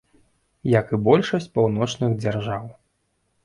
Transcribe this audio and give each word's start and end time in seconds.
Як 0.79 0.85
і 0.97 0.99
большасць 1.09 1.49
паўночных 1.59 2.19
дзяржаў. 2.25 2.69